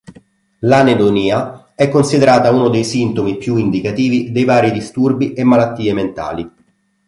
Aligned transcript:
L'anedonia 0.61 1.73
è 1.75 1.87
considerata 1.87 2.49
uno 2.51 2.69
dei 2.69 2.83
sintomi 2.83 3.37
più 3.37 3.57
indicativi 3.57 4.31
dei 4.31 4.45
vari 4.45 4.71
disturbi 4.71 5.33
e 5.33 5.43
malattie 5.43 5.93
mentali. 5.93 6.51